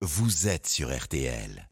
[0.00, 1.67] vous êtes sur RTL.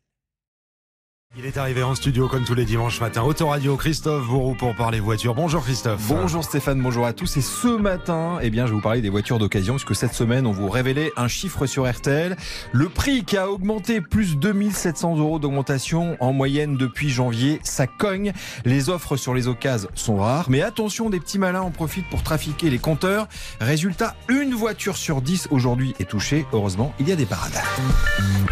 [1.39, 3.23] Il est arrivé en studio comme tous les dimanches matins.
[3.23, 5.35] Autoradio, Christophe Bourou pour parler voiture.
[5.35, 6.01] Bonjour Christophe.
[6.09, 7.37] Bonjour Stéphane, bonjour à tous.
[7.37, 10.47] Et ce matin, eh bien, je vais vous parler des voitures d'occasion puisque cette semaine,
[10.47, 12.39] on vous révélait un chiffre sur RTL.
[12.73, 17.61] Le prix qui a augmenté, plus 2700 euros d'augmentation en moyenne depuis janvier.
[17.65, 18.33] Ça cogne.
[18.65, 20.49] Les offres sur les occasions sont rares.
[20.49, 23.29] Mais attention, des petits malins en profitent pour trafiquer les compteurs.
[23.61, 26.47] Résultat, une voiture sur 10 aujourd'hui est touchée.
[26.55, 27.61] Heureusement, il y a des parades.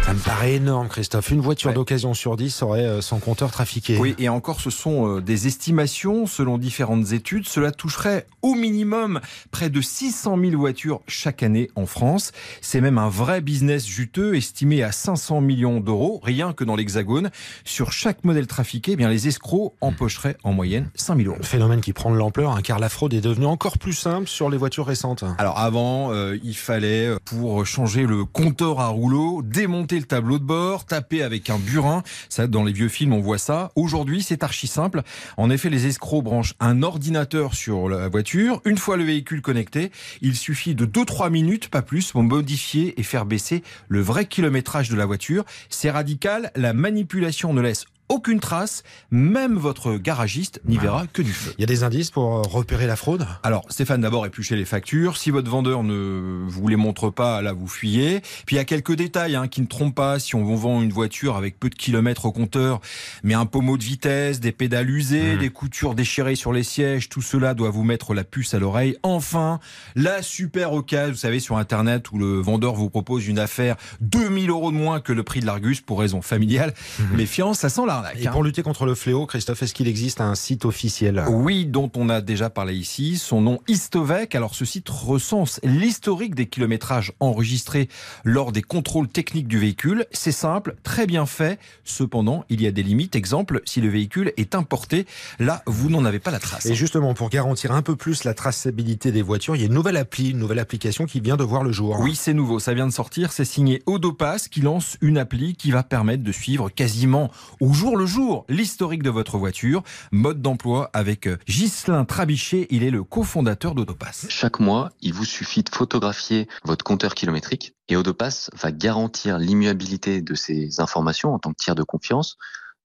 [0.05, 1.31] Ça me paraît énorme Christophe.
[1.31, 1.73] Une voiture Ouais.
[1.73, 3.97] d'occasion sur 10 aurait euh, son compteur trafiqué.
[3.97, 7.47] Oui, et encore, ce sont euh, des estimations selon différentes études.
[7.47, 9.19] Cela toucherait au minimum
[9.51, 12.31] près de 600 000 voitures chaque année en France.
[12.61, 17.29] C'est même un vrai business juteux estimé à 500 millions d'euros, rien que dans l'Hexagone.
[17.63, 21.43] Sur chaque modèle trafiqué, eh bien, les escrocs empocheraient en moyenne 5 000 euros.
[21.43, 24.49] Phénomène qui prend de l'ampleur hein, car la fraude est devenue encore plus simple sur
[24.49, 25.23] les voitures récentes.
[25.37, 30.43] Alors avant, euh, il fallait, pour changer le compteur à rouleau, démonter le tableau de
[30.43, 32.03] bord, taper avec un burin.
[32.29, 33.71] Ça, dans les vieux films, on voit ça.
[33.75, 35.01] Aujourd'hui, c'est archi simple.
[35.35, 38.61] En effet, les escrocs branchent un ordinateur sur la voiture.
[38.63, 43.03] Une fois le véhicule connecté, il suffit de 2-3 minutes, pas plus, pour modifier et
[43.03, 45.43] faire baisser le vrai kilométrage de la voiture.
[45.69, 46.51] C'est radical.
[46.55, 48.83] La manipulation ne laisse aucune trace.
[49.11, 51.53] Même votre garagiste n'y verra que du feu.
[51.57, 53.27] Il y a des indices pour euh, repérer la fraude?
[53.43, 55.17] Alors, Stéphane, d'abord, épluchez les factures.
[55.17, 58.21] Si votre vendeur ne vous les montre pas, là, vous fuyez.
[58.45, 60.19] Puis, il y a quelques détails hein, qui ne trompent pas.
[60.19, 62.79] Si on vous vend une voiture avec peu de kilomètres au compteur,
[63.23, 65.39] mais un pommeau de vitesse, des pédales usées, Mmh.
[65.39, 68.97] des coutures déchirées sur les sièges, tout cela doit vous mettre la puce à l'oreille.
[69.03, 69.59] Enfin,
[69.95, 74.49] la super occasion, vous savez, sur Internet, où le vendeur vous propose une affaire 2000
[74.49, 76.73] euros de moins que le prix de l'Argus pour raison familiale.
[77.13, 78.17] Méfiance, ça sent l'arnaque.
[78.19, 78.31] Et hein.
[78.31, 81.23] pour lutter contre le fléau, Christophe, est-ce qu'il existe un site officiel?
[81.29, 83.17] Oui, dont on a déjà parlé ici.
[83.17, 84.35] Son nom Istovec.
[84.35, 87.89] Alors, ce site recense l'historique des kilométrages enregistrés
[88.23, 90.05] lors des contrôles techniques du véhicule.
[90.11, 91.59] C'est simple, très bien fait.
[91.83, 93.15] Cependant, il y a des limites.
[93.15, 95.05] Exemple, si le véhicule est importé,
[95.39, 96.65] là, vous n'en avez pas la trace.
[96.65, 99.73] Et justement, pour garantir un peu plus la traçabilité des voitures, il y a une
[99.73, 101.97] nouvelle appli, une nouvelle application qui vient de voir le jour.
[101.99, 105.71] Oui, c'est nouveau, ça vient de sortir, c'est signé Odopass qui lance une appli qui
[105.71, 109.83] va permettre de suivre quasiment au jour le jour l'historique de votre voiture.
[110.11, 114.25] Mode d'emploi avec euh, Ghislain Trabichet, il est le cofondateur d'Odopass.
[114.29, 120.21] Chaque mois, il vous suffit de photographier votre compteur kilométrique et Odopass va garantir l'immuabilité
[120.21, 122.37] de ces informations en tant que tiers de confiance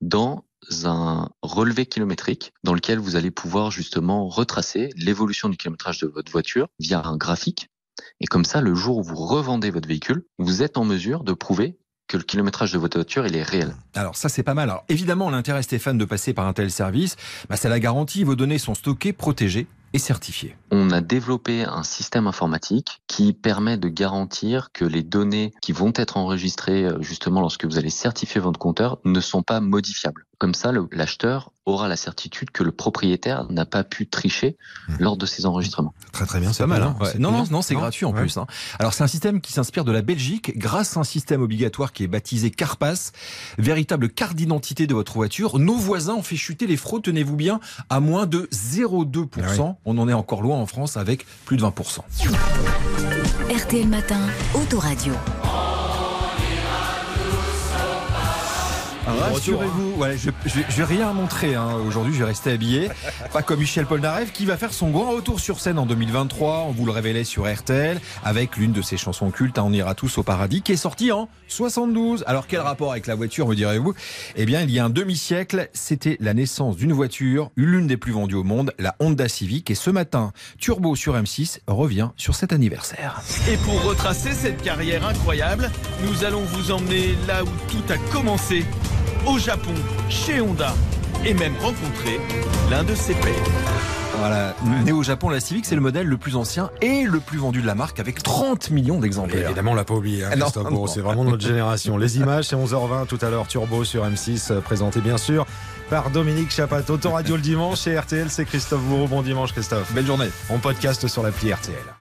[0.02, 0.44] dans
[0.84, 6.30] un relevé kilométrique dans lequel vous allez pouvoir justement retracer l'évolution du kilométrage de votre
[6.30, 7.68] voiture via un graphique.
[8.20, 11.32] Et comme ça, le jour où vous revendez votre véhicule, vous êtes en mesure de
[11.32, 11.78] prouver
[12.10, 13.76] que le kilométrage de votre voiture, il est réel.
[13.94, 14.68] Alors ça c'est pas mal.
[14.68, 17.16] Alors évidemment l'intérêt Stéphane de passer par un tel service,
[17.48, 20.56] bah, c'est la garantie, vos données sont stockées, protégées et certifiées.
[20.72, 25.92] On a développé un système informatique qui permet de garantir que les données qui vont
[25.94, 30.26] être enregistrées euh, justement lorsque vous allez certifier votre compteur ne sont pas modifiables.
[30.40, 34.56] Comme ça, le- l'acheteur aura la certitude que le propriétaire n'a pas pu tricher
[34.88, 34.94] Mmh.
[34.98, 35.92] lors de ces enregistrements.
[36.12, 36.82] Très très bien, C'est pas mal.
[36.82, 37.12] Hein Ouais.
[37.18, 38.22] Non, non, c'est gratuit en Ouais.
[38.22, 38.38] plus.
[38.38, 38.46] hein.
[38.78, 42.04] Alors c'est un système qui s'inspire de la Belgique grâce à un système obligatoire qui
[42.04, 43.12] est baptisé Carpass,
[43.58, 45.58] véritable carte d'identité de votre voiture.
[45.58, 49.76] Nos voisins ont fait chuter les fraudes, tenez-vous bien, à moins de 0,2%.
[49.84, 52.02] On en est encore loin en France avec plus de 20%.
[53.50, 54.20] RTL Matin,
[54.54, 55.12] Autoradio.
[59.18, 61.74] Rassurez-vous, ouais, je, je, je vais rien montrer hein.
[61.86, 62.88] aujourd'hui, je vais rester habillé.
[63.32, 66.66] Pas comme Michel Polnareff qui va faire son grand retour sur scène en 2023.
[66.68, 69.94] On vous le révélait sur RTL avec l'une de ses chansons cultes, hein, On ira
[69.94, 72.24] tous au paradis, qui est sortie en 72.
[72.26, 73.94] Alors quel rapport avec la voiture, me direz-vous?
[74.36, 78.12] Eh bien, il y a un demi-siècle, c'était la naissance d'une voiture, l'une des plus
[78.12, 79.70] vendues au monde, la Honda Civic.
[79.70, 83.20] Et ce matin, Turbo sur M6 revient sur cet anniversaire.
[83.50, 85.70] Et pour retracer cette carrière incroyable,
[86.04, 88.64] nous allons vous emmener là où tout a commencé,
[89.26, 89.74] au Japon,
[90.08, 90.74] chez Honda,
[91.24, 92.20] et même rencontrer
[92.70, 93.34] l'un de ses pères.
[94.18, 94.54] Voilà,
[94.84, 97.62] né au Japon, la Civic, c'est le modèle le plus ancien et le plus vendu
[97.62, 99.46] de la marque avec 30 millions d'exemplaires.
[99.46, 100.30] évidemment, on l'a pas oublié, hein,
[100.86, 101.96] c'est vraiment notre génération.
[101.96, 105.46] Les images, c'est 11h20 tout à l'heure, Turbo sur M6, euh, présenté bien sûr
[105.88, 106.82] par Dominique Chapat.
[106.90, 109.08] Autoradio le dimanche et RTL, c'est Christophe Bourreau.
[109.08, 109.92] Bon dimanche, Christophe.
[109.92, 110.28] Belle journée.
[110.50, 111.99] On podcast sur l'appli RTL.